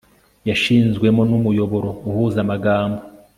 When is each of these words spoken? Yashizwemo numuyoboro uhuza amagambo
Yashizwemo 0.49 1.21
numuyoboro 1.29 1.89
uhuza 2.09 2.37
amagambo 2.45 3.01